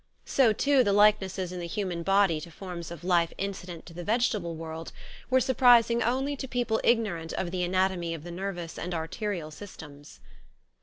So, 0.25 0.51
too, 0.51 0.83
the 0.83 0.93
likenesses 0.93 1.51
in 1.51 1.59
the 1.59 1.67
human 1.67 2.01
body 2.01 2.41
to 2.41 2.49
forms 2.49 2.89
of 2.89 3.03
life 3.03 3.31
incident 3.37 3.85
to 3.85 3.93
the 3.93 4.03
vegetable 4.03 4.55
world, 4.55 4.91
were 5.29 5.39
surprising 5.39 6.01
only 6.01 6.35
to 6.37 6.47
people 6.47 6.81
ignorant 6.83 7.33
of 7.33 7.51
the 7.51 7.61
anatomy 7.61 8.15
of 8.15 8.23
the 8.23 8.31
nervous 8.31 8.79
and 8.79 8.95
arterial 8.95 9.51
systems. 9.51 10.19